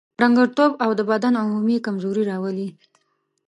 [0.19, 2.67] ډنګرتوب او د بدن عمومي کمزوري راولي.